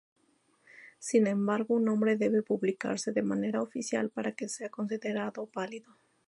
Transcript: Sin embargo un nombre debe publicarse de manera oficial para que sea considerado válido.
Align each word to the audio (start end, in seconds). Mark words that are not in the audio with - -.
Sin 0.97 1.27
embargo 1.27 1.75
un 1.75 1.85
nombre 1.85 2.17
debe 2.17 2.41
publicarse 2.41 3.11
de 3.11 3.21
manera 3.21 3.61
oficial 3.61 4.09
para 4.09 4.31
que 4.31 4.49
sea 4.49 4.69
considerado 4.71 5.47
válido. 5.53 5.95